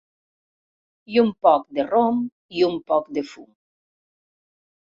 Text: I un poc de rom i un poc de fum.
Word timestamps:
I 1.15 1.21
un 1.23 1.29
poc 1.49 1.67
de 1.79 1.85
rom 1.91 2.25
i 2.61 2.67
un 2.71 2.81
poc 2.93 3.13
de 3.19 3.25
fum. 3.35 3.49